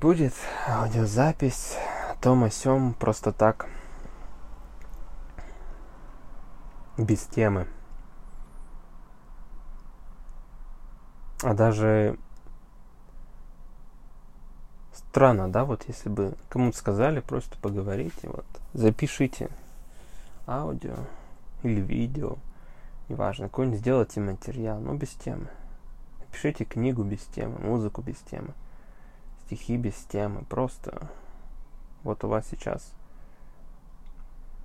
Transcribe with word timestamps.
Будет 0.00 0.34
аудиозапись 0.66 1.76
том 2.20 2.42
о 2.42 2.50
сём 2.50 2.94
просто 2.94 3.30
так. 3.30 3.68
Без 6.98 7.20
темы. 7.26 7.68
А 11.44 11.54
даже 11.54 12.18
странно, 14.92 15.48
да, 15.48 15.64
вот 15.64 15.84
если 15.86 16.08
бы 16.08 16.34
кому-то 16.48 16.76
сказали, 16.76 17.20
просто 17.20 17.56
поговорите, 17.58 18.28
вот, 18.28 18.46
запишите 18.72 19.48
аудио 20.48 20.96
или 21.62 21.80
видео, 21.80 22.38
неважно, 23.08 23.46
какой-нибудь 23.46 23.78
сделайте 23.78 24.20
материал, 24.20 24.80
но 24.80 24.94
без 24.94 25.10
темы. 25.10 25.46
Напишите 26.18 26.64
книгу 26.64 27.04
без 27.04 27.20
темы, 27.26 27.60
музыку 27.60 28.02
без 28.02 28.16
темы 28.16 28.54
стихи 29.46 29.76
без 29.76 29.94
темы, 29.94 30.44
просто 30.44 31.10
вот 32.02 32.24
у 32.24 32.28
вас 32.28 32.46
сейчас 32.50 32.92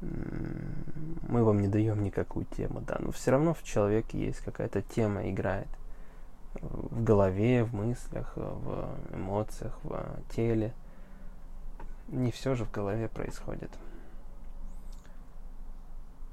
мы 0.02 1.44
вам 1.44 1.60
не 1.60 1.68
даем 1.68 2.04
никакую 2.04 2.46
тему, 2.46 2.82
да, 2.82 2.98
но 3.00 3.12
все 3.12 3.32
равно 3.32 3.54
в 3.54 3.64
человеке 3.64 4.18
есть 4.18 4.40
какая-то 4.40 4.82
тема 4.82 5.30
играет 5.30 5.68
в 6.54 7.04
голове, 7.04 7.64
в 7.64 7.76
мыслях, 7.76 8.34
в 8.36 8.90
эмоциях, 9.14 9.78
в 9.84 10.04
теле. 10.34 10.74
Не 12.08 12.32
все 12.32 12.56
же 12.56 12.66
в 12.66 12.72
голове 12.72 13.08
происходит. 13.08 13.70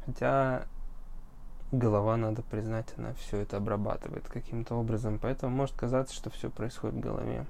Хотя 0.07 0.65
голова, 1.73 2.17
надо 2.17 2.43
признать, 2.43 2.95
она 2.97 3.13
все 3.15 3.39
это 3.39 3.57
обрабатывает 3.57 4.27
каким-то 4.29 4.77
образом, 4.77 5.19
поэтому 5.21 5.55
может 5.55 5.77
казаться, 5.77 6.15
что 6.15 6.31
все 6.31 6.49
происходит 6.49 6.97
в 6.97 7.01
голове 7.01 7.45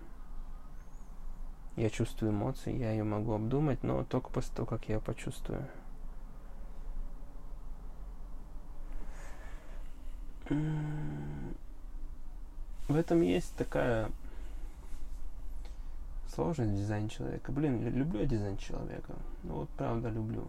я 1.77 1.91
чувствую 1.91 2.33
эмоции, 2.33 2.77
я 2.77 2.91
ее 2.91 3.05
могу 3.05 3.33
обдумать, 3.33 3.83
но 3.83 4.03
только 4.05 4.31
после 4.31 4.55
того, 4.55 4.67
как 4.67 4.89
я 4.89 4.97
ее 4.97 5.01
почувствую. 5.01 5.67
В 12.89 12.95
этом 12.95 13.21
есть 13.21 13.55
такая 13.57 14.11
сложность 16.35 16.71
в 16.71 16.77
дизайне 16.77 17.09
человека. 17.09 17.53
Блин, 17.53 17.83
люблю 17.89 18.21
я 18.21 18.27
дизайн 18.27 18.57
человека. 18.57 19.15
Ну 19.43 19.55
вот 19.55 19.69
правда 19.71 20.09
люблю. 20.09 20.47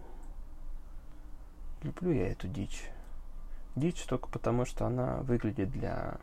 Люблю 1.81 2.11
я 2.11 2.27
эту 2.27 2.47
дичь. 2.47 2.89
Дичь 3.75 4.03
только 4.03 4.29
потому, 4.29 4.65
что 4.65 4.85
она 4.85 5.17
выглядит 5.17 5.71
для 5.71 6.17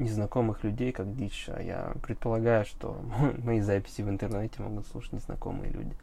незнакомых 0.00 0.64
людей 0.64 0.92
как 0.92 1.14
дичь, 1.14 1.48
а 1.48 1.62
я 1.62 1.94
предполагаю, 2.02 2.64
что 2.64 3.00
мои 3.44 3.60
записи 3.60 4.02
в 4.02 4.08
интернете 4.08 4.62
могут 4.62 4.86
слушать 4.86 5.12
незнакомые 5.12 5.70
люди. 5.70 5.94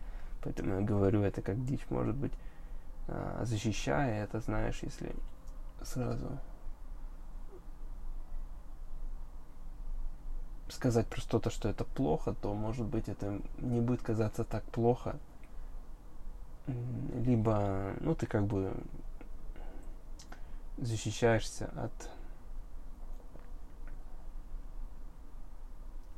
Поэтому 0.43 0.75
я 0.75 0.81
говорю 0.81 1.23
это 1.23 1.41
как 1.41 1.65
дичь, 1.65 1.85
может 1.89 2.15
быть, 2.15 2.33
а, 3.07 3.43
защищая 3.43 4.23
это, 4.23 4.39
знаешь, 4.39 4.79
если 4.81 5.13
сразу 5.81 6.37
сказать 10.69 11.07
про 11.07 11.19
что-то, 11.19 11.49
что 11.49 11.69
это 11.69 11.83
плохо, 11.83 12.33
то, 12.33 12.53
может 12.53 12.85
быть, 12.85 13.09
это 13.09 13.41
не 13.57 13.81
будет 13.81 14.01
казаться 14.01 14.43
так 14.43 14.63
плохо. 14.65 15.17
Либо, 16.67 17.93
ну, 18.01 18.13
ты 18.13 18.25
как 18.25 18.45
бы 18.45 18.73
защищаешься 20.77 21.69
от 21.75 22.09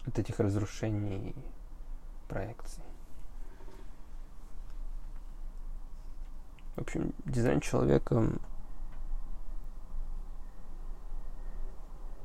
от 0.06 0.20
этих 0.20 0.40
разрушений 0.40 1.36
проекций. 2.28 2.84
В 6.76 6.82
общем, 6.82 7.14
дизайн 7.26 7.60
человека, 7.60 8.40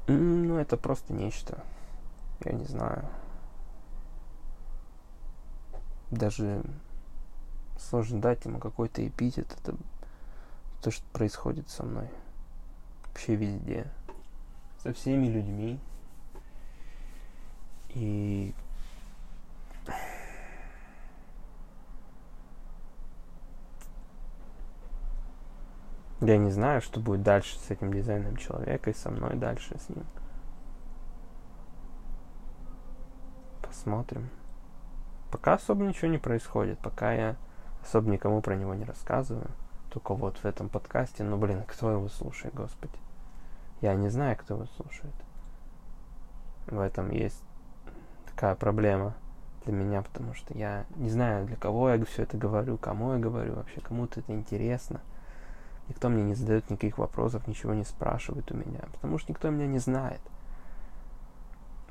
ну, 0.06 0.56
это 0.58 0.76
просто 0.76 1.12
нечто. 1.12 1.64
Я 2.44 2.52
не 2.52 2.64
знаю. 2.64 3.08
Даже 6.10 6.62
сложно 7.78 8.20
дать 8.20 8.44
ему 8.44 8.58
какой-то 8.58 9.06
эпитет. 9.06 9.56
Это 9.60 9.76
то, 10.82 10.90
что 10.90 11.04
происходит 11.12 11.68
со 11.70 11.82
мной. 11.82 12.08
Вообще 13.06 13.34
везде. 13.34 13.90
Со 14.82 14.92
всеми 14.92 15.26
людьми. 15.26 15.80
И 17.94 18.52
я 26.20 26.38
не 26.38 26.50
знаю, 26.50 26.80
что 26.80 27.00
будет 27.00 27.22
дальше 27.22 27.56
с 27.58 27.70
этим 27.70 27.92
дизайном 27.92 28.36
человека 28.36 28.90
и 28.90 28.94
со 28.94 29.10
мной 29.10 29.36
дальше 29.36 29.78
с 29.78 29.88
ним. 29.88 30.04
Посмотрим. 33.62 34.28
Пока 35.30 35.54
особо 35.54 35.84
ничего 35.84 36.10
не 36.10 36.18
происходит, 36.18 36.78
пока 36.78 37.12
я 37.12 37.36
особо 37.82 38.10
никому 38.10 38.40
про 38.40 38.56
него 38.56 38.74
не 38.74 38.84
рассказываю. 38.84 39.50
Только 39.90 40.14
вот 40.14 40.38
в 40.38 40.44
этом 40.44 40.68
подкасте, 40.68 41.22
ну 41.22 41.36
блин, 41.36 41.62
кто 41.66 41.90
его 41.90 42.08
слушает, 42.08 42.54
господи. 42.54 42.98
Я 43.80 43.94
не 43.94 44.08
знаю, 44.08 44.36
кто 44.36 44.54
его 44.54 44.66
слушает. 44.76 45.14
В 46.66 46.80
этом 46.80 47.10
есть 47.10 47.43
такая 48.34 48.54
проблема 48.56 49.14
для 49.64 49.72
меня, 49.72 50.02
потому 50.02 50.34
что 50.34 50.56
я 50.56 50.84
не 50.96 51.08
знаю, 51.08 51.46
для 51.46 51.56
кого 51.56 51.90
я 51.90 52.04
все 52.04 52.24
это 52.24 52.36
говорю, 52.36 52.76
кому 52.76 53.12
я 53.12 53.18
говорю, 53.18 53.54
вообще 53.54 53.80
кому-то 53.80 54.20
это 54.20 54.32
интересно. 54.32 55.00
Никто 55.88 56.08
мне 56.08 56.22
не 56.22 56.34
задает 56.34 56.68
никаких 56.70 56.98
вопросов, 56.98 57.46
ничего 57.46 57.74
не 57.74 57.84
спрашивает 57.84 58.50
у 58.50 58.56
меня, 58.56 58.80
потому 58.92 59.18
что 59.18 59.32
никто 59.32 59.50
меня 59.50 59.66
не 59.66 59.78
знает. 59.78 60.20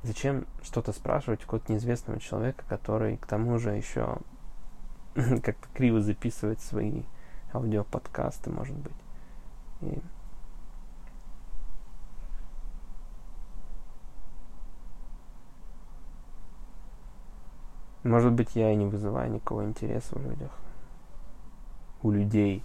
Зачем 0.01 0.45
что-то 0.61 0.91
спрашивать 0.91 1.41
у 1.41 1.43
какого-то 1.43 1.71
неизвестного 1.71 2.19
человека, 2.19 2.65
который 2.67 3.17
к 3.17 3.25
тому 3.25 3.57
же 3.57 3.71
еще 3.71 4.17
как-то 5.15 5.67
криво 5.73 6.01
записывает 6.01 6.59
свои 6.59 7.03
аудиоподкасты, 7.53 8.49
может 8.49 8.75
быть. 8.75 8.95
И 9.81 10.01
Может 18.13 18.33
быть, 18.33 18.55
я 18.55 18.71
и 18.71 18.75
не 18.75 18.85
вызываю 18.85 19.31
никакого 19.31 19.63
интереса 19.63 20.19
в 20.19 20.21
людях. 20.21 20.51
У 22.03 22.11
людей. 22.11 22.61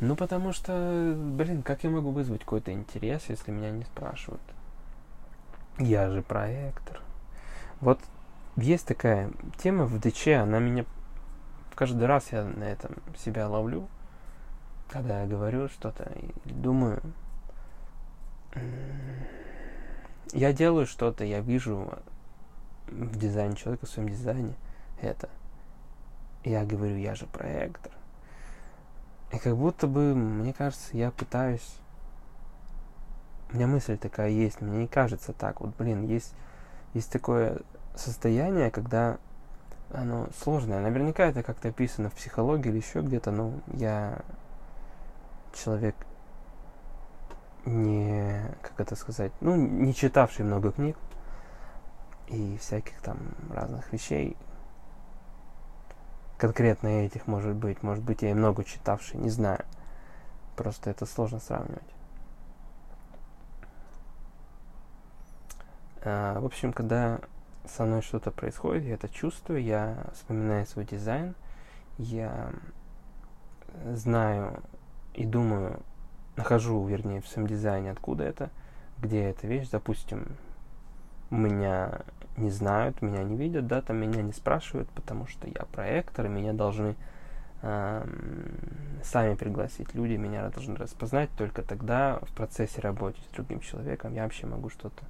Ну, 0.00 0.16
потому 0.16 0.50
что, 0.52 1.14
блин, 1.16 1.62
как 1.62 1.84
я 1.84 1.90
могу 1.90 2.10
вызвать 2.10 2.40
какой-то 2.40 2.72
интерес, 2.72 3.22
если 3.28 3.52
меня 3.52 3.70
не 3.70 3.84
спрашивают? 3.84 4.42
Я 5.78 6.10
же 6.10 6.22
проектор. 6.22 7.00
Вот 7.80 8.00
есть 8.56 8.88
такая 8.88 9.30
тема 9.56 9.84
в 9.84 10.00
ДЧ, 10.00 10.26
она 10.26 10.58
меня 10.58 10.84
каждый 11.76 12.08
раз 12.08 12.32
я 12.32 12.42
на 12.42 12.64
этом 12.64 12.96
себя 13.16 13.48
ловлю, 13.48 13.86
когда 14.88 15.20
я 15.20 15.28
говорю 15.28 15.68
что-то 15.68 16.10
и 16.16 16.50
думаю, 16.50 17.00
я 20.32 20.52
делаю 20.52 20.86
что-то, 20.86 21.22
я 21.22 21.38
вижу 21.38 21.88
в 22.86 23.18
дизайне 23.18 23.56
человека, 23.56 23.86
в 23.86 23.88
своем 23.88 24.08
дизайне 24.08 24.54
это. 25.00 25.28
Я 26.44 26.64
говорю, 26.64 26.96
я 26.96 27.14
же 27.14 27.26
проектор. 27.26 27.92
И 29.32 29.38
как 29.38 29.56
будто 29.56 29.86
бы, 29.86 30.14
мне 30.14 30.52
кажется, 30.52 30.96
я 30.96 31.10
пытаюсь... 31.10 31.78
У 33.50 33.56
меня 33.56 33.66
мысль 33.66 33.96
такая 33.96 34.30
есть, 34.30 34.60
мне 34.60 34.78
не 34.78 34.88
кажется 34.88 35.32
так. 35.32 35.60
Вот, 35.60 35.74
блин, 35.76 36.02
есть, 36.02 36.34
есть 36.92 37.10
такое 37.10 37.60
состояние, 37.94 38.70
когда 38.70 39.18
оно 39.92 40.28
сложное. 40.42 40.80
Наверняка 40.80 41.26
это 41.26 41.42
как-то 41.42 41.68
описано 41.68 42.10
в 42.10 42.14
психологии 42.14 42.68
или 42.68 42.78
еще 42.78 43.00
где-то, 43.00 43.30
но 43.30 43.52
я 43.72 44.18
человек 45.52 45.94
не, 47.64 48.42
как 48.60 48.80
это 48.80 48.96
сказать, 48.96 49.32
ну, 49.40 49.56
не 49.56 49.94
читавший 49.94 50.44
много 50.44 50.72
книг, 50.72 50.96
и 52.28 52.56
всяких 52.58 53.00
там 53.00 53.18
разных 53.50 53.92
вещей. 53.92 54.36
Конкретно 56.38 56.88
этих 56.88 57.26
может 57.26 57.54
быть. 57.54 57.82
Может 57.82 58.02
быть, 58.04 58.22
я 58.22 58.30
и 58.30 58.34
много 58.34 58.64
читавший, 58.64 59.18
не 59.18 59.30
знаю. 59.30 59.64
Просто 60.56 60.90
это 60.90 61.06
сложно 61.06 61.40
сравнивать. 61.40 61.82
А, 66.02 66.38
в 66.40 66.44
общем, 66.44 66.72
когда 66.72 67.20
со 67.66 67.84
мной 67.84 68.02
что-то 68.02 68.30
происходит, 68.30 68.84
я 68.84 68.94
это 68.94 69.08
чувствую, 69.08 69.62
я 69.62 70.04
вспоминаю 70.12 70.66
свой 70.66 70.84
дизайн, 70.84 71.34
я 71.96 72.50
знаю 73.92 74.62
и 75.14 75.24
думаю, 75.24 75.80
нахожу, 76.36 76.84
вернее, 76.86 77.20
в 77.20 77.28
своем 77.28 77.48
дизайне, 77.48 77.90
откуда 77.90 78.24
это, 78.24 78.50
где 78.98 79.22
эта 79.24 79.46
вещь, 79.46 79.68
допустим, 79.70 80.36
меня 81.30 82.00
не 82.36 82.50
знают, 82.50 83.02
меня 83.02 83.22
не 83.22 83.36
видят, 83.36 83.66
да, 83.66 83.80
там 83.80 83.98
меня 83.98 84.22
не 84.22 84.32
спрашивают, 84.32 84.88
потому 84.90 85.26
что 85.26 85.46
я 85.46 85.64
проектор, 85.72 86.26
и 86.26 86.28
меня 86.28 86.52
должны 86.52 86.96
э, 87.62 88.06
сами 89.02 89.34
пригласить 89.34 89.94
люди, 89.94 90.14
меня 90.14 90.48
должны 90.48 90.76
распознать, 90.76 91.30
только 91.36 91.62
тогда 91.62 92.18
в 92.22 92.34
процессе 92.34 92.80
работы 92.80 93.20
с 93.20 93.34
другим 93.34 93.60
человеком 93.60 94.14
я 94.14 94.24
вообще 94.24 94.46
могу 94.46 94.68
что-то 94.68 95.04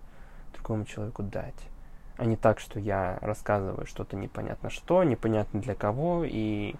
другому 0.52 0.84
человеку 0.84 1.22
дать. 1.22 1.68
А 2.16 2.26
не 2.26 2.36
так, 2.36 2.60
что 2.60 2.78
я 2.78 3.18
рассказываю 3.22 3.86
что-то 3.86 4.16
непонятно 4.16 4.70
что, 4.70 5.02
непонятно 5.02 5.60
для 5.60 5.74
кого, 5.74 6.24
и 6.24 6.74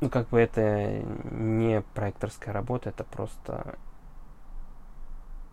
ну, 0.00 0.08
как 0.08 0.30
бы 0.30 0.40
это 0.40 1.00
не 1.30 1.82
проекторская 1.94 2.52
работа, 2.52 2.88
это 2.88 3.04
просто 3.04 3.76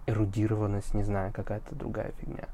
эрудированность, 0.07 0.93
не 0.93 1.03
знаю, 1.03 1.31
какая-то 1.33 1.75
другая 1.75 2.11
фигня. 2.19 2.45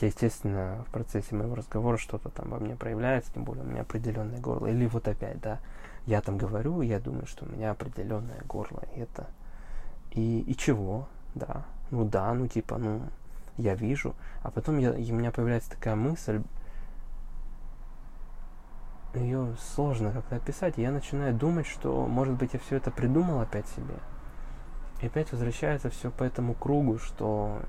Естественно, 0.00 0.84
в 0.86 0.92
процессе 0.92 1.34
моего 1.34 1.54
разговора 1.54 1.96
что-то 1.96 2.28
там 2.28 2.50
во 2.50 2.58
мне 2.58 2.76
проявляется, 2.76 3.32
тем 3.32 3.44
более 3.44 3.64
у 3.64 3.66
меня 3.66 3.80
определенное 3.80 4.38
горло. 4.40 4.66
Или 4.66 4.86
вот 4.86 5.08
опять, 5.08 5.40
да, 5.40 5.58
я 6.04 6.20
там 6.20 6.36
говорю, 6.36 6.82
я 6.82 7.00
думаю, 7.00 7.26
что 7.26 7.46
у 7.46 7.48
меня 7.48 7.70
определенное 7.70 8.42
горло. 8.46 8.82
И 8.94 9.00
это... 9.00 9.26
И, 10.10 10.40
и 10.40 10.56
чего? 10.56 11.08
Да. 11.34 11.64
Ну 11.90 12.04
да, 12.04 12.32
ну 12.34 12.46
типа, 12.46 12.78
ну, 12.78 13.02
я 13.56 13.74
вижу. 13.74 14.14
А 14.42 14.50
потом 14.50 14.78
я, 14.78 14.92
у 14.92 15.14
меня 15.14 15.30
появляется 15.30 15.70
такая 15.70 15.96
мысль, 15.96 16.42
ее 19.14 19.56
сложно 19.74 20.12
как-то 20.12 20.36
описать. 20.36 20.78
И 20.78 20.82
я 20.82 20.90
начинаю 20.90 21.34
думать, 21.34 21.66
что, 21.66 22.06
может 22.06 22.34
быть, 22.34 22.52
я 22.52 22.60
все 22.60 22.76
это 22.76 22.90
придумал 22.90 23.40
опять 23.40 23.66
себе. 23.68 23.94
И 25.00 25.06
опять 25.06 25.32
возвращается 25.32 25.90
все 25.90 26.10
по 26.10 26.24
этому 26.24 26.54
кругу, 26.54 26.98
что... 26.98 27.60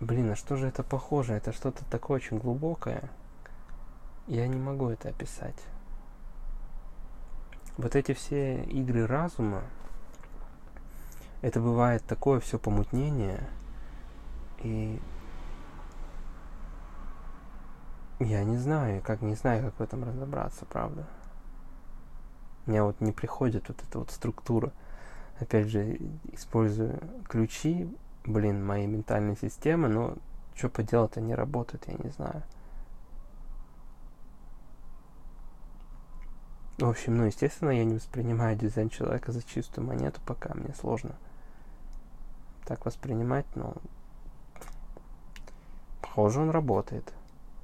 Блин, 0.00 0.30
а 0.30 0.36
что 0.36 0.56
же 0.56 0.66
это 0.68 0.82
похоже? 0.82 1.34
Это 1.34 1.52
что-то 1.52 1.84
такое 1.86 2.16
очень 2.16 2.38
глубокое. 2.38 3.10
Я 4.26 4.46
не 4.48 4.58
могу 4.58 4.88
это 4.88 5.08
описать. 5.08 5.60
Вот 7.76 7.96
эти 7.96 8.14
все 8.14 8.62
игры 8.64 9.06
разума, 9.06 9.62
это 11.42 11.60
бывает 11.60 12.04
такое 12.04 12.38
все 12.38 12.58
помутнение, 12.58 13.46
и 14.60 15.00
я 18.20 18.44
не 18.44 18.56
знаю, 18.56 19.02
как 19.02 19.22
не 19.22 19.34
знаю, 19.34 19.64
как 19.64 19.74
в 19.74 19.82
этом 19.82 20.04
разобраться, 20.04 20.64
правда. 20.66 21.04
У 22.66 22.70
меня 22.70 22.84
вот 22.84 23.00
не 23.00 23.12
приходит 23.12 23.68
вот 23.68 23.82
эта 23.82 23.98
вот 23.98 24.10
структура. 24.10 24.72
Опять 25.38 25.68
же, 25.68 25.98
использую 26.32 27.00
ключи, 27.28 27.88
блин, 28.24 28.64
моей 28.64 28.86
ментальной 28.86 29.36
системы, 29.36 29.88
но 29.88 30.16
что 30.54 30.68
поделать, 30.68 31.16
они 31.16 31.34
работают, 31.34 31.84
я 31.88 31.94
не 31.94 32.10
знаю. 32.10 32.42
В 36.78 36.88
общем, 36.88 37.16
ну, 37.16 37.24
естественно, 37.24 37.70
я 37.70 37.84
не 37.84 37.94
воспринимаю 37.94 38.56
дизайн 38.56 38.88
человека 38.88 39.30
за 39.30 39.42
чистую 39.42 39.86
монету, 39.86 40.20
пока 40.26 40.54
мне 40.54 40.74
сложно 40.74 41.14
так 42.66 42.84
воспринимать, 42.84 43.46
но 43.54 43.74
похоже, 46.00 46.40
он 46.40 46.50
работает. 46.50 47.12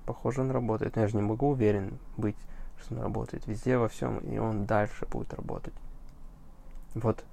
Похоже, 0.06 0.42
он 0.42 0.50
работает. 0.50 0.96
Но 0.96 1.02
я 1.02 1.08
же 1.08 1.16
не 1.16 1.22
могу 1.22 1.48
уверен 1.48 1.98
быть 2.16 2.36
что 2.80 2.94
он 2.94 3.02
работает 3.02 3.46
везде, 3.46 3.78
во 3.78 3.88
всем, 3.88 4.18
и 4.18 4.38
он 4.38 4.66
дальше 4.66 5.06
будет 5.06 5.34
работать. 5.34 5.74
Вот, 6.94 7.24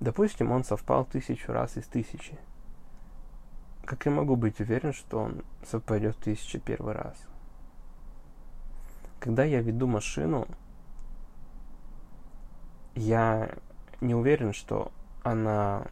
допустим, 0.00 0.52
он 0.52 0.64
совпал 0.64 1.04
тысячу 1.04 1.52
раз 1.52 1.76
из 1.76 1.84
тысячи. 1.84 2.38
Как 3.84 4.06
я 4.06 4.12
могу 4.12 4.36
быть 4.36 4.60
уверен, 4.60 4.92
что 4.92 5.20
он 5.20 5.42
совпадет 5.66 6.16
в 6.16 6.22
тысячу 6.22 6.58
первый 6.58 6.94
раз? 6.94 7.16
Когда 9.20 9.44
я 9.44 9.60
веду 9.60 9.86
машину, 9.86 10.46
я 12.94 13.50
не 14.00 14.14
уверен, 14.14 14.52
что 14.52 14.92
она 15.22 15.86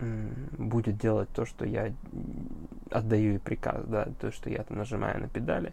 будет 0.00 0.96
делать 0.98 1.28
то, 1.30 1.44
что 1.44 1.64
я 1.64 1.92
отдаю 2.90 3.32
ей 3.32 3.38
приказ, 3.38 3.84
да, 3.86 4.08
то, 4.20 4.32
что 4.32 4.50
я 4.50 4.64
нажимаю 4.68 5.20
на 5.20 5.28
педали, 5.28 5.72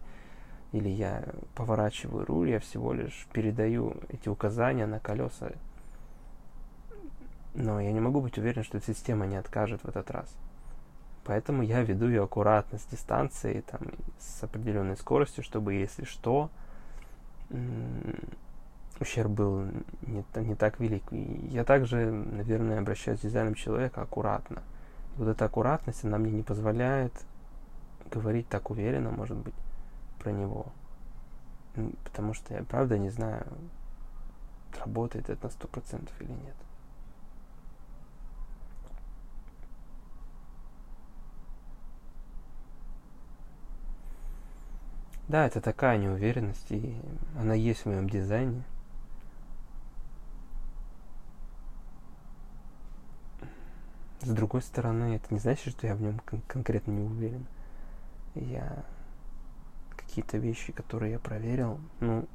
или 0.72 0.90
я 0.90 1.24
поворачиваю 1.56 2.26
руль, 2.26 2.52
я 2.52 2.60
всего 2.60 2.94
лишь 2.94 3.28
передаю 3.34 3.96
эти 4.10 4.30
указания 4.30 4.86
на 4.86 5.00
колеса. 5.00 5.52
Но 7.56 7.80
я 7.80 7.92
не 7.92 8.00
могу 8.00 8.22
быть 8.22 8.38
уверен, 8.38 8.64
что 8.64 8.80
система 8.80 9.26
не 9.26 9.36
откажет 9.36 9.84
в 9.84 9.88
этот 9.88 10.12
раз. 10.12 10.34
Поэтому 11.24 11.64
я 11.64 11.82
веду 11.82 12.08
ее 12.08 12.24
аккуратно 12.24 12.78
с 12.78 12.86
дистанцией, 12.86 13.62
там, 13.62 13.82
с 14.20 14.44
определенной 14.44 14.98
скоростью, 14.98 15.44
чтобы, 15.44 15.74
если 15.74 16.06
что, 16.06 16.50
ущерб 19.00 19.32
был 19.32 19.64
не, 20.04 20.24
не 20.36 20.56
так 20.56 20.80
велик. 20.80 21.04
Я 21.12 21.64
также, 21.64 22.12
наверное, 22.12 22.80
обращаюсь 22.80 23.20
с 23.20 23.24
дизайном 23.24 23.56
человека 23.56 24.02
аккуратно. 24.02 24.62
И 25.16 25.20
вот 25.20 25.28
эта 25.28 25.46
аккуратность, 25.46 26.04
она 26.04 26.18
мне 26.18 26.32
не 26.32 26.44
позволяет 26.44 27.14
говорить 28.12 28.48
так 28.48 28.70
уверенно, 28.72 29.12
может 29.12 29.38
быть, 29.38 29.54
про 30.20 30.32
него. 30.32 30.68
Потому 32.04 32.34
что 32.34 32.54
я 32.54 32.64
правда 32.64 32.98
не 32.98 33.10
знаю, 33.10 33.48
работает 34.80 35.30
это 35.30 35.46
на 35.46 35.52
сто 35.52 35.68
процентов 35.68 36.14
или 36.22 36.32
нет. 36.32 36.56
Да, 45.28 45.46
это 45.46 45.62
такая 45.62 46.00
неуверенность, 46.00 46.72
и 46.72 47.00
она 47.38 47.54
есть 47.54 47.82
в 47.82 47.86
моем 47.86 48.10
дизайне. 48.10 48.64
С 54.22 54.30
другой 54.30 54.64
стороны, 54.64 55.16
это 55.16 55.32
не 55.32 55.40
значит, 55.40 55.74
что 55.74 55.86
я 55.86 55.96
в 55.96 56.02
нем 56.02 56.20
кон- 56.26 56.42
конкретно 56.48 56.92
не 56.92 57.04
уверен. 57.04 57.46
Я 58.34 58.84
какие-то 60.22 60.38
вещи, 60.38 60.74
которые 60.74 61.14
я 61.14 61.20
проверил, 61.20 61.80
ну, 62.00 62.28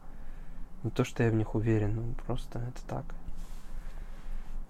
не 0.83 0.91
то, 0.91 1.05
что 1.05 1.23
я 1.23 1.31
в 1.31 1.35
них 1.35 1.55
уверен, 1.55 1.97
ну, 1.97 2.15
просто 2.27 2.59
это 2.59 2.83
так. 2.87 3.05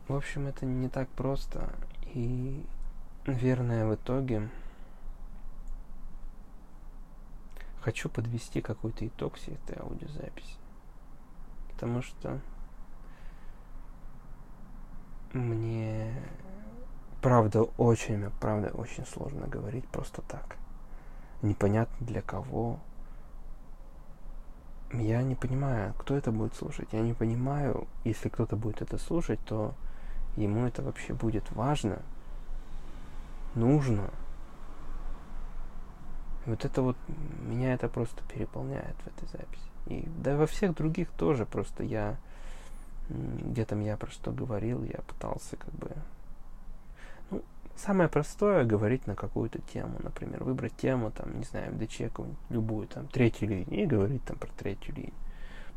В 0.08 0.14
общем, 0.14 0.46
это 0.46 0.66
не 0.66 0.88
так 0.88 1.08
просто. 1.10 1.72
И, 2.14 2.64
наверное, 3.26 3.86
в 3.86 3.94
итоге 3.94 4.50
хочу 7.80 8.08
подвести 8.08 8.60
какой-то 8.60 9.06
итог 9.06 9.34
всей 9.34 9.54
этой 9.54 9.78
аудиозаписи. 9.80 10.56
Потому 11.72 12.02
что 12.02 12.40
мне 15.32 16.12
правда 17.22 17.62
очень, 17.62 18.30
правда 18.40 18.68
очень 18.68 19.06
сложно 19.06 19.46
говорить 19.46 19.86
просто 19.88 20.22
так. 20.22 20.56
Непонятно 21.42 22.06
для 22.06 22.22
кого, 22.22 22.78
я 25.00 25.22
не 25.22 25.34
понимаю, 25.34 25.94
кто 25.98 26.16
это 26.16 26.32
будет 26.32 26.54
слушать. 26.54 26.88
Я 26.92 27.00
не 27.00 27.14
понимаю, 27.14 27.86
если 28.04 28.28
кто-то 28.28 28.56
будет 28.56 28.82
это 28.82 28.98
слушать, 28.98 29.40
то 29.44 29.74
ему 30.36 30.66
это 30.66 30.82
вообще 30.82 31.14
будет 31.14 31.50
важно, 31.52 32.02
нужно. 33.54 34.10
Вот 36.46 36.64
это 36.64 36.82
вот, 36.82 36.96
меня 37.42 37.72
это 37.74 37.88
просто 37.88 38.22
переполняет 38.24 38.96
в 38.96 39.06
этой 39.06 39.28
записи. 39.28 39.70
И 39.86 40.08
да 40.18 40.36
во 40.36 40.46
всех 40.46 40.74
других 40.74 41.08
тоже, 41.10 41.46
просто 41.46 41.82
я, 41.82 42.16
где 43.08 43.64
там 43.64 43.80
я 43.80 43.96
про 43.96 44.10
что 44.10 44.30
говорил, 44.30 44.84
я 44.84 45.00
пытался 45.06 45.56
как 45.56 45.72
бы 45.74 45.90
Самое 47.76 48.08
простое 48.08 48.64
говорить 48.64 49.06
на 49.06 49.16
какую-то 49.16 49.58
тему, 49.60 49.98
например, 50.00 50.44
выбрать 50.44 50.76
тему, 50.76 51.10
там, 51.10 51.38
не 51.38 51.44
знаю, 51.44 51.72
в 51.72 51.78
ДЧ 51.78 52.02
любую, 52.48 52.86
там, 52.86 53.08
третью 53.08 53.48
линию, 53.48 53.82
и 53.82 53.86
говорить 53.86 54.24
там 54.24 54.38
про 54.38 54.48
третью 54.52 54.94
линию. 54.94 55.14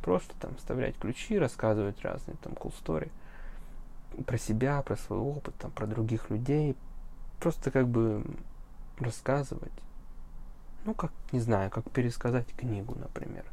Просто 0.04 0.36
там 0.39 0.56
вставлять 0.58 0.96
ключи, 0.98 1.39
рассказывать 1.39 2.01
разные 2.04 2.38
там 2.38 2.54
cool 2.54 2.72
story 2.72 3.10
про 4.25 4.38
себя, 4.38 4.82
про 4.84 4.96
свой 4.96 5.20
опыт, 5.20 5.56
там, 5.56 5.72
про 5.72 5.88
других 5.88 6.30
людей. 6.30 6.75
Просто 7.39 7.72
как 7.72 7.88
бы 7.88 8.24
рассказывать. 9.00 9.74
Ну, 10.86 10.94
как, 10.94 11.12
не 11.32 11.39
знаю, 11.39 11.72
как 11.72 11.89
пересказать 11.89 12.48
книгу, 12.56 12.96
например. 12.96 13.44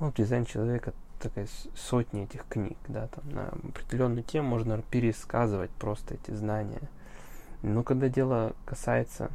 Ну, 0.00 0.12
дизайн 0.12 0.44
человека 0.44 0.92
такая 1.18 1.48
сотни 1.74 2.24
этих 2.24 2.46
книг, 2.46 2.76
да, 2.88 3.06
там 3.06 3.30
на 3.30 3.48
определенную 3.48 4.22
тему 4.22 4.48
можно 4.48 4.82
пересказывать 4.82 5.70
просто 5.70 6.14
эти 6.14 6.32
знания– 6.32 6.90
но 7.62 7.82
когда 7.82 8.08
дело 8.08 8.54
касается 8.64 9.30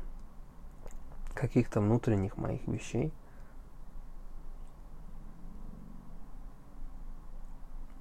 каких-то 1.33 1.81
внутренних 1.81 2.37
моих 2.37 2.67
вещей, 2.67 3.13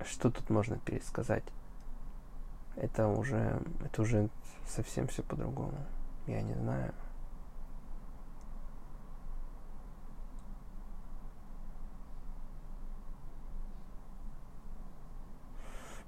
что 0.04 0.30
тут 0.30 0.50
можно 0.50 0.78
пересказать? 0.78 1.44
это 2.76 3.08
уже, 3.08 3.60
это 3.84 4.02
уже 4.02 4.28
совсем 4.68 5.08
все 5.08 5.22
по-другому. 5.22 5.78
Я 6.26 6.42
не 6.42 6.54
знаю. 6.54 6.92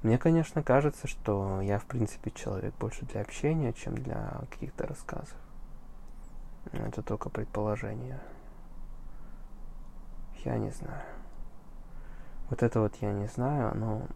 Мне, 0.02 0.16
конечно, 0.16 0.62
кажется, 0.62 1.08
что 1.08 1.60
я, 1.60 1.78
в 1.78 1.84
принципе, 1.84 2.30
человек 2.30 2.74
больше 2.78 3.04
для 3.06 3.20
общения, 3.20 3.72
чем 3.72 3.96
для 3.96 4.42
каких-то 4.50 4.86
рассказов. 4.86 5.36
Это 6.72 7.02
только 7.02 7.30
предположение. 7.30 8.20
Я 10.44 10.56
не 10.56 10.70
знаю. 10.70 11.02
Вот 12.48 12.62
это 12.62 12.80
вот 12.80 12.94
я 12.96 13.12
не 13.12 13.26
знаю, 13.26 13.76
но 13.76 14.06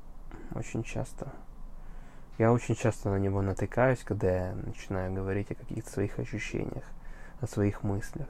очень 0.55 0.85
часто... 0.85 1.33
Я 2.39 2.53
очень 2.53 2.75
часто 2.75 3.11
на 3.11 3.17
него 3.17 3.43
натыкаюсь, 3.43 4.03
когда 4.05 4.49
я 4.49 4.55
начинаю 4.55 5.13
говорить 5.13 5.51
о 5.51 5.55
каких-то 5.55 5.91
своих 5.91 6.19
ощущениях, 6.19 6.85
о 7.41 7.47
своих 7.47 7.83
мыслях. 7.83 8.29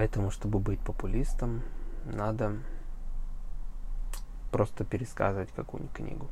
Поэтому, 0.00 0.30
чтобы 0.30 0.60
быть 0.60 0.80
популистом, 0.80 1.60
надо 2.06 2.56
просто 4.50 4.82
пересказывать 4.82 5.52
какую-нибудь 5.52 5.94
книгу. 5.94 6.30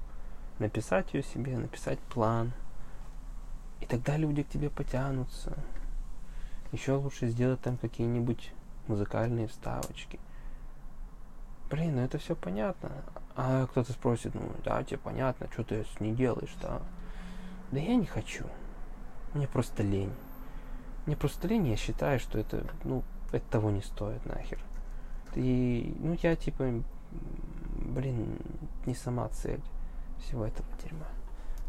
Написать 0.58 1.12
ее 1.12 1.22
себе, 1.22 1.58
написать 1.58 1.98
план. 1.98 2.52
И 3.82 3.84
тогда 3.84 4.16
люди 4.16 4.42
к 4.42 4.48
тебе 4.48 4.70
потянутся. 4.70 5.52
Еще 6.72 6.94
лучше 6.94 7.28
сделать 7.28 7.60
там 7.60 7.76
какие-нибудь 7.76 8.54
музыкальные 8.86 9.48
вставочки. 9.48 10.18
Блин, 11.68 11.96
ну 11.96 12.00
это 12.00 12.16
все 12.16 12.34
понятно. 12.34 12.90
А 13.36 13.66
кто-то 13.66 13.92
спросит, 13.92 14.34
ну 14.34 14.50
да, 14.64 14.82
тебе 14.82 14.96
понятно, 14.96 15.46
что 15.52 15.62
ты 15.62 15.84
не 16.00 16.14
делаешь, 16.14 16.56
да? 16.62 16.80
Да 17.70 17.80
я 17.80 17.96
не 17.96 18.06
хочу. 18.06 18.46
Мне 19.34 19.46
просто 19.46 19.82
лень. 19.82 20.14
Мне 21.04 21.18
просто 21.18 21.46
лень, 21.48 21.68
я 21.68 21.76
считаю, 21.76 22.18
что 22.18 22.38
это, 22.38 22.66
ну, 22.84 23.04
это 23.32 23.44
того 23.50 23.70
не 23.70 23.82
стоит 23.82 24.24
нахер. 24.26 24.58
И, 25.34 25.94
ну, 26.00 26.16
я 26.22 26.36
типа, 26.36 26.82
блин, 27.76 28.38
не 28.86 28.94
сама 28.94 29.28
цель 29.28 29.62
всего 30.18 30.44
этого 30.44 30.68
дерьма. 30.82 31.06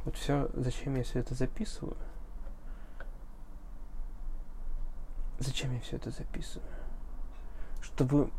Вот 0.05 0.15
все, 0.15 0.49
зачем 0.53 0.95
я 0.95 1.03
все 1.03 1.19
это 1.19 1.35
записываю? 1.35 1.97
Зачем 5.39 5.73
я 5.73 5.79
все 5.81 5.97
это 5.97 6.11
записываю? 6.11 6.67
Чтобы 7.81 8.29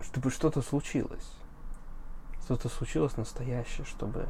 чтобы 0.00 0.30
что-то 0.30 0.62
случилось. 0.62 1.32
Что-то 2.44 2.68
случилось 2.68 3.16
настоящее, 3.16 3.84
чтобы 3.84 4.28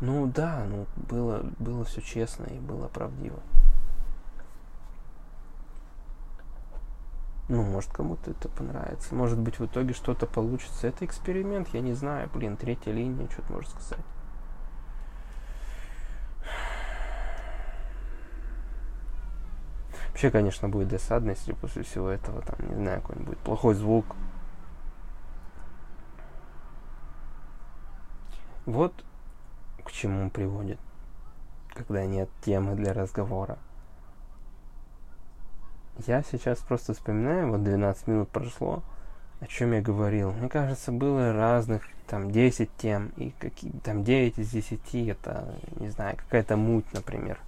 Ну 0.00 0.26
да, 0.26 0.64
ну 0.68 0.86
было, 0.96 1.44
было 1.58 1.84
все 1.84 2.00
честно 2.00 2.44
и 2.44 2.58
было 2.58 2.86
правдиво. 2.88 3.40
Ну, 7.48 7.62
может, 7.62 7.90
кому-то 7.90 8.30
это 8.30 8.48
понравится. 8.50 9.14
Может 9.14 9.38
быть, 9.38 9.58
в 9.58 9.64
итоге 9.64 9.94
что-то 9.94 10.26
получится. 10.26 10.86
Это 10.86 11.06
эксперимент, 11.06 11.68
я 11.72 11.80
не 11.80 11.94
знаю. 11.94 12.28
Блин, 12.32 12.58
третья 12.58 12.92
линия, 12.92 13.26
что 13.30 13.40
ты 13.40 13.52
можешь 13.52 13.70
сказать. 13.70 14.04
Вообще, 20.10 20.30
конечно, 20.30 20.68
будет 20.68 20.88
досадно, 20.88 21.30
если 21.30 21.52
после 21.52 21.84
всего 21.84 22.10
этого, 22.10 22.42
там, 22.42 22.68
не 22.68 22.74
знаю, 22.74 23.00
какой-нибудь 23.00 23.38
плохой 23.38 23.74
звук. 23.74 24.04
Вот 28.66 29.04
к 29.88 29.92
чему 29.92 30.28
приводит, 30.28 30.78
когда 31.70 32.04
нет 32.04 32.28
темы 32.42 32.74
для 32.74 32.92
разговора. 32.92 33.58
Я 36.06 36.22
сейчас 36.22 36.58
просто 36.58 36.92
вспоминаю, 36.92 37.50
вот 37.50 37.64
12 37.64 38.06
минут 38.06 38.28
прошло, 38.28 38.82
о 39.40 39.46
чем 39.46 39.72
я 39.72 39.80
говорил. 39.80 40.30
Мне 40.32 40.50
кажется, 40.50 40.92
было 40.92 41.32
разных, 41.32 41.82
там, 42.06 42.30
10 42.30 42.70
тем, 42.76 43.08
и 43.16 43.30
какие 43.30 43.72
там 43.80 44.04
9 44.04 44.38
из 44.38 44.50
10, 44.50 44.94
это, 45.08 45.54
не 45.76 45.88
знаю, 45.88 46.16
какая-то 46.18 46.56
муть, 46.56 46.92
например. 46.92 47.38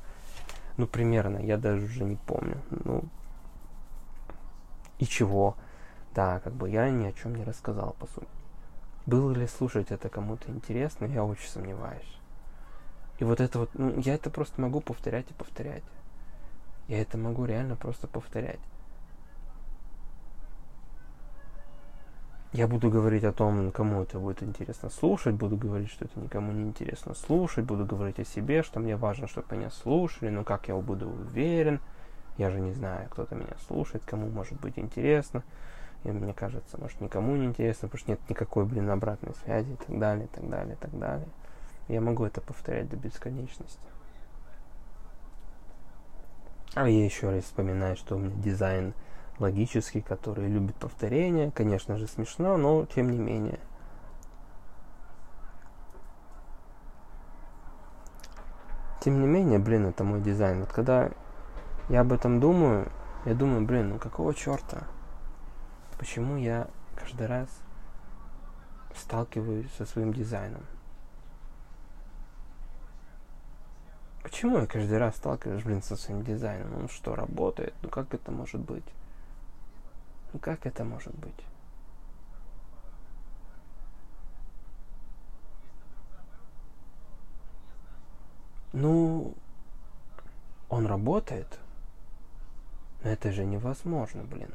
Ну, 0.79 0.87
примерно, 0.87 1.39
я 1.39 1.59
даже 1.59 1.85
уже 1.85 2.05
не 2.05 2.17
помню. 2.17 2.57
Ну, 2.71 3.05
и 4.99 5.05
чего? 5.05 5.57
Да, 6.15 6.41
как 6.41 6.55
бы 6.55 6.71
я 6.71 6.89
ни 6.89 7.07
о 7.07 7.13
чем 7.13 7.37
не 7.37 7.45
рассказал, 7.45 7.95
по 7.99 8.07
сути. 8.07 8.27
Было 9.05 9.33
ли 9.33 9.47
слушать 9.47 9.91
это 9.91 10.09
кому-то 10.09 10.51
интересно, 10.51 11.05
я 11.05 11.23
очень 11.23 11.49
сомневаюсь. 11.49 12.20
И 13.21 13.25
вот 13.25 13.39
это 13.39 13.59
вот, 13.59 13.71
ну, 13.75 14.01
я 14.01 14.15
это 14.15 14.31
просто 14.31 14.61
могу 14.61 14.81
повторять 14.81 15.31
и 15.31 15.35
повторять. 15.35 15.83
Я 16.89 17.03
это 17.03 17.19
могу 17.19 17.45
реально 17.45 17.77
просто 17.77 18.09
повторять. 18.09 18.59
Я 22.53 22.67
буду 22.67 22.91
говорить 22.91 23.23
о 23.23 23.33
том, 23.33 23.71
кому 23.71 24.03
это 24.03 24.19
будет 24.19 24.43
интересно 24.43 24.89
слушать, 24.89 25.35
буду 25.35 25.57
говорить, 25.57 25.91
что 25.91 26.07
это 26.07 26.19
никому 26.19 26.51
не 26.51 26.63
интересно 26.63 27.15
слушать, 27.15 27.65
буду 27.65 27.85
говорить 27.85 28.19
о 28.19 28.25
себе, 28.25 28.63
что 28.65 28.81
мне 28.81 28.97
важно, 28.97 29.29
чтобы 29.29 29.55
меня 29.55 29.71
слушали, 29.71 30.31
но 30.31 30.43
как 30.43 30.67
я 30.67 30.75
буду 30.75 31.09
уверен, 31.09 31.79
я 32.39 32.51
же 32.51 32.59
не 32.59 32.73
знаю, 32.73 33.09
кто-то 33.11 33.37
меня 33.37 33.55
слушает, 33.69 34.03
кому 34.05 34.29
может 34.31 34.59
быть 34.61 34.79
интересно. 34.79 35.45
И 36.05 36.11
мне 36.11 36.33
кажется, 36.33 36.81
может 36.81 37.01
никому 37.03 37.37
не 37.37 37.45
интересно, 37.45 37.87
потому 37.87 38.01
что 38.01 38.11
нет 38.13 38.21
никакой, 38.31 38.65
блин, 38.65 38.89
обратной 38.89 39.35
связи 39.45 39.71
и 39.71 39.77
так 39.77 39.99
далее, 39.99 40.25
и 40.25 40.29
так 40.29 40.49
далее, 40.49 40.75
и 40.75 40.79
так 40.79 40.99
далее. 40.99 41.29
Я 41.91 42.01
могу 42.01 42.25
это 42.25 42.41
повторять 42.41 42.89
до 42.89 42.97
бесконечности. 42.97 43.89
А 46.75 46.89
я 46.89 47.05
еще 47.05 47.31
раз 47.31 47.45
вспоминаю, 47.45 47.97
что 47.97 48.15
у 48.15 48.21
меня 48.21 48.31
дизайн 48.37 48.95
логический, 49.41 50.01
который 50.01 50.47
любит 50.47 50.77
повторение. 50.77 51.51
Конечно 51.51 51.97
же 51.97 52.07
смешно, 52.07 52.57
но 52.57 52.87
тем 52.87 53.11
не 53.11 53.19
менее. 53.19 53.59
Тем 59.01 59.21
не 59.21 59.27
менее, 59.27 59.59
блин, 59.59 59.87
это 59.87 60.05
мой 60.05 60.21
дизайн. 60.21 60.61
Вот 60.61 60.71
когда 60.71 61.11
я 61.89 62.03
об 62.03 62.13
этом 62.13 62.39
думаю, 62.39 62.93
я 63.25 63.35
думаю, 63.35 63.67
блин, 63.67 63.89
ну 63.89 63.99
какого 63.99 64.33
черта? 64.33 64.85
Почему 65.99 66.37
я 66.37 66.69
каждый 66.95 67.27
раз 67.27 67.49
сталкиваюсь 68.95 69.73
со 69.73 69.85
своим 69.87 70.13
дизайном? 70.13 70.63
Почему 74.23 74.59
я 74.59 74.67
каждый 74.67 74.99
раз 74.99 75.17
сталкиваюсь, 75.17 75.63
блин, 75.63 75.83
со 75.83 75.97
своим 75.97 76.23
дизайном? 76.23 76.75
Он 76.75 76.89
что, 76.89 77.15
работает? 77.15 77.75
Ну 77.83 77.89
как 77.89 78.13
это 78.15 78.31
может 78.31 78.61
быть? 78.61 78.85
Ну 80.33 80.39
как 80.39 80.67
это 80.67 80.85
может 80.85 81.15
быть? 81.15 81.35
Ну, 88.73 89.35
он 90.69 90.87
работает. 90.87 91.59
Но 93.03 93.11
это 93.11 93.33
же 93.33 93.45
невозможно, 93.45 94.23
блин. 94.23 94.53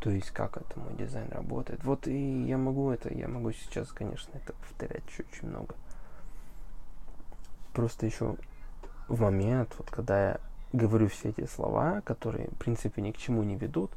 То 0.00 0.08
есть 0.10 0.30
как 0.30 0.56
это 0.56 0.80
мой 0.80 0.94
дизайн 0.94 1.30
работает? 1.30 1.84
Вот 1.84 2.08
и 2.08 2.44
я 2.46 2.56
могу 2.56 2.90
это, 2.90 3.12
я 3.12 3.28
могу 3.28 3.52
сейчас, 3.52 3.92
конечно, 3.92 4.30
это 4.34 4.54
повторять 4.54 5.06
чуть-чуть 5.14 5.42
много 5.42 5.76
просто 7.72 8.06
еще 8.06 8.36
в 9.08 9.20
момент, 9.20 9.74
вот 9.78 9.90
когда 9.90 10.30
я 10.30 10.40
говорю 10.72 11.08
все 11.08 11.30
эти 11.30 11.46
слова, 11.46 12.00
которые, 12.02 12.48
в 12.48 12.58
принципе, 12.58 13.02
ни 13.02 13.10
к 13.10 13.16
чему 13.16 13.42
не 13.42 13.56
ведут, 13.56 13.90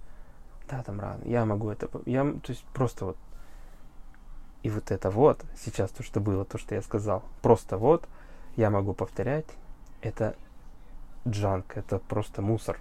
да, 0.69 0.81
там 0.83 0.99
рано, 0.99 1.21
я 1.25 1.45
могу 1.45 1.69
это, 1.69 1.89
я, 2.05 2.23
то 2.23 2.51
есть 2.51 2.63
просто 2.73 3.05
вот, 3.05 3.17
и 4.63 4.69
вот 4.69 4.91
это 4.91 5.09
вот, 5.09 5.43
сейчас 5.57 5.91
то, 5.91 6.03
что 6.03 6.19
было, 6.19 6.45
то, 6.45 6.57
что 6.57 6.73
я 6.75 6.81
сказал, 6.81 7.23
просто 7.41 7.77
вот, 7.77 8.07
я 8.55 8.69
могу 8.69 8.93
повторять, 8.93 9.45
это 10.01 10.35
джанк, 11.27 11.77
это 11.77 11.99
просто 11.99 12.41
мусор. 12.41 12.79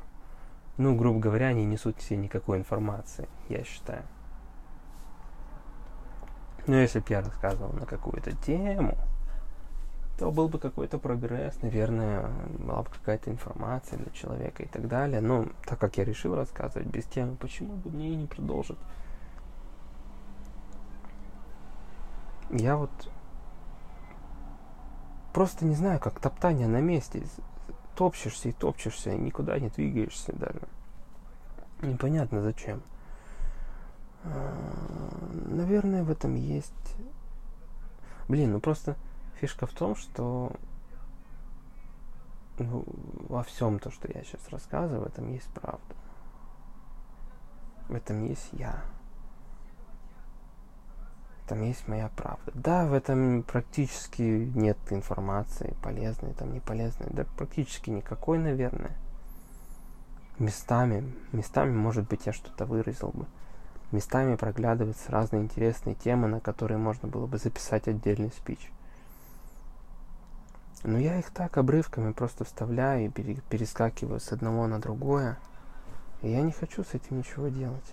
Ну, 0.79 0.97
грубо 0.97 1.21
говоря, 1.21 1.49
они 1.49 1.65
несут 1.65 1.99
в 1.99 2.03
себе 2.03 2.17
никакой 2.17 2.59
информации, 2.59 3.29
я 3.49 3.63
считаю. 3.63 4.03
Но 6.67 6.77
если 6.77 7.01
бы 7.01 7.07
я 7.11 7.21
рассказывал 7.21 7.73
на 7.73 7.87
какую-то 7.87 8.33
тему, 8.37 8.97
то 10.19 10.31
был 10.31 10.49
бы 10.49 10.59
какой-то 10.59 10.99
прогресс, 10.99 11.61
наверное, 11.63 12.29
была 12.59 12.83
бы 12.83 12.91
какая-то 12.91 13.31
информация 13.31 13.99
для 13.99 14.13
человека 14.13 14.63
и 14.63 14.67
так 14.67 14.89
далее. 14.89 15.21
Но 15.21 15.47
так 15.67 15.79
как 15.79 15.97
я 15.97 16.05
решил 16.05 16.35
рассказывать 16.35 16.89
без 16.89 17.05
темы, 17.05 17.37
почему 17.37 17.75
бы 17.75 17.91
мне 17.91 18.11
и 18.11 18.17
не 18.17 18.27
продолжить? 18.27 18.79
я 22.53 22.77
вот 22.77 22.91
просто 25.33 25.65
не 25.65 25.75
знаю, 25.75 25.99
как 25.99 26.21
топтание 26.21 26.69
на 26.69 26.81
месте. 26.81 27.25
Топчешься 27.97 28.49
и 28.49 28.53
топчешься, 28.53 29.11
и 29.11 29.19
никуда 29.19 29.59
не 29.59 29.69
двигаешься 29.69 30.33
даже. 30.35 30.61
Непонятно 31.83 32.41
зачем. 32.41 32.83
А, 34.25 34.55
наверное, 35.33 36.05
в 36.05 36.11
этом 36.11 36.35
есть... 36.35 36.97
Блин, 38.29 38.53
ну 38.53 38.61
просто 38.61 38.97
фишка 39.43 39.67
в 39.67 39.73
том, 39.73 39.97
что 39.97 40.53
ну, 42.59 42.85
во 43.29 43.43
всем 43.43 43.81
то, 43.81 43.91
что 43.91 44.09
я 44.15 44.23
сейчас 44.23 44.49
рассказываю, 44.51 45.03
в 45.03 45.07
этом 45.07 45.33
есть 45.33 45.49
правда. 45.53 45.97
В 47.89 47.95
этом 47.95 48.25
есть 48.25 48.49
я. 48.53 48.85
Там 51.49 51.61
есть 51.63 51.89
моя 51.89 52.09
правда. 52.17 52.53
Да, 52.55 52.87
в 52.87 52.93
этом 52.93 53.43
практически 53.43 54.23
нет 54.23 54.79
информации 54.91 55.75
полезной, 55.83 56.35
там 56.35 56.53
не 56.53 56.61
полезной. 56.61 57.09
Да 57.11 57.25
практически 57.37 57.91
никакой, 57.91 58.39
наверное. 58.39 58.97
Местами, 60.39 61.13
местами, 61.33 61.75
может 61.75 62.09
быть, 62.09 62.27
я 62.27 62.33
что-то 62.33 62.65
выразил 62.65 63.09
бы. 63.09 63.27
Местами 63.91 64.37
проглядываются 64.37 65.11
разные 65.11 65.43
интересные 65.43 65.97
темы, 65.97 66.29
на 66.29 66.39
которые 66.39 66.79
можно 66.79 67.09
было 67.09 67.27
бы 67.27 67.39
записать 67.39 67.89
отдельный 67.89 68.31
спич. 68.31 68.71
Но 70.85 70.99
я 70.99 71.19
их 71.19 71.31
так 71.31 71.59
обрывками 71.59 72.13
просто 72.13 72.45
вставляю 72.45 73.07
и 73.07 73.09
перескакиваю 73.09 74.19
с 74.19 74.33
одного 74.33 74.67
на 74.67 74.81
другое. 74.81 75.39
И 76.23 76.31
я 76.31 76.43
не 76.43 76.53
хочу 76.53 76.83
с 76.83 76.95
этим 76.95 77.19
ничего 77.19 77.49
делать. 77.49 77.93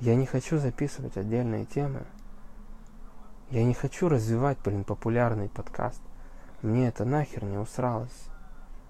Я 0.00 0.14
не 0.14 0.26
хочу 0.26 0.58
записывать 0.58 1.16
отдельные 1.16 1.64
темы. 1.64 2.04
Я 3.50 3.64
не 3.64 3.74
хочу 3.74 4.08
развивать, 4.08 4.58
блин, 4.64 4.84
популярный 4.84 5.48
подкаст. 5.48 6.00
Мне 6.62 6.88
это 6.88 7.04
нахер 7.04 7.44
не 7.44 7.58
усралось. 7.58 8.28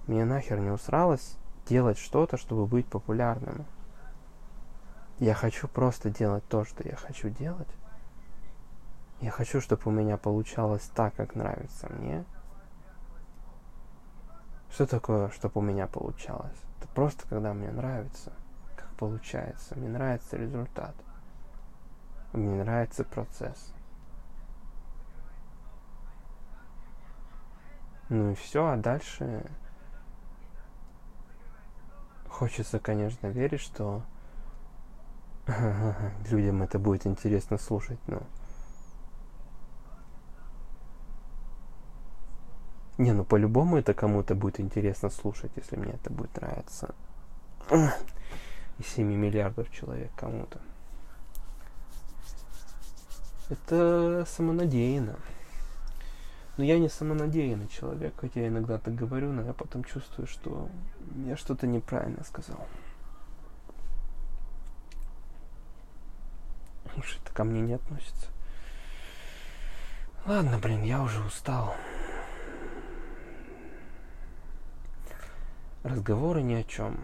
Мне 0.06 0.24
нахер 0.24 0.58
не 0.60 0.70
усралось 0.70 1.36
делать 1.66 1.98
что-то, 1.98 2.36
чтобы 2.36 2.66
быть 2.66 2.86
популярным. 2.86 3.64
Я 5.18 5.34
хочу 5.34 5.68
просто 5.68 6.10
делать 6.10 6.44
то, 6.48 6.64
что 6.64 6.86
я 6.86 6.96
хочу 6.96 7.30
делать. 7.30 7.68
Я 9.20 9.30
хочу, 9.30 9.60
чтобы 9.60 9.82
у 9.86 9.90
меня 9.90 10.16
получалось 10.16 10.90
так, 10.94 11.14
как 11.14 11.34
нравится 11.34 11.88
мне. 11.88 12.24
Что 14.74 14.88
такое, 14.88 15.28
чтобы 15.28 15.60
у 15.60 15.62
меня 15.62 15.86
получалось? 15.86 16.56
Это 16.80 16.88
просто 16.88 17.24
когда 17.28 17.54
мне 17.54 17.70
нравится, 17.70 18.32
как 18.74 18.88
получается. 18.96 19.78
Мне 19.78 19.88
нравится 19.88 20.36
результат. 20.36 20.96
Мне 22.32 22.64
нравится 22.64 23.04
процесс. 23.04 23.72
Ну 28.08 28.32
и 28.32 28.34
все, 28.34 28.66
а 28.66 28.76
дальше 28.76 29.48
хочется, 32.28 32.80
конечно, 32.80 33.28
верить, 33.28 33.60
что 33.60 34.02
людям 36.28 36.64
это 36.64 36.80
будет 36.80 37.06
интересно 37.06 37.58
слушать, 37.58 38.00
но... 38.08 38.24
Не, 42.96 43.12
ну 43.12 43.24
по-любому 43.24 43.76
это 43.76 43.92
кому-то 43.92 44.34
будет 44.34 44.60
интересно 44.60 45.10
слушать, 45.10 45.50
если 45.56 45.76
мне 45.76 45.92
это 45.92 46.10
будет 46.10 46.36
нравиться. 46.36 46.94
И 48.78 48.82
7 48.82 49.06
миллиардов 49.06 49.70
человек 49.72 50.10
кому-то. 50.16 50.60
Это 53.50 54.24
самонадеянно. 54.28 55.16
Но 56.56 56.64
я 56.64 56.78
не 56.78 56.88
самонадеянный 56.88 57.68
человек, 57.68 58.14
хотя 58.16 58.40
я 58.40 58.48
иногда 58.48 58.78
так 58.78 58.94
говорю, 58.94 59.32
но 59.32 59.42
я 59.42 59.52
потом 59.52 59.82
чувствую, 59.82 60.28
что 60.28 60.68
я 61.26 61.36
что-то 61.36 61.66
неправильно 61.66 62.22
сказал. 62.22 62.66
Уж 66.96 67.18
это 67.20 67.34
ко 67.34 67.42
мне 67.42 67.60
не 67.60 67.74
относится. 67.74 68.28
Ладно, 70.26 70.58
блин, 70.58 70.84
я 70.84 71.02
уже 71.02 71.20
устал. 71.22 71.74
Разговоры 75.84 76.42
ни 76.42 76.54
о 76.54 76.64
чем. 76.64 76.98